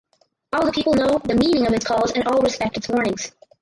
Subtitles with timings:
[0.51, 3.33] All the people know the meaning of its calls and all respect its warnings.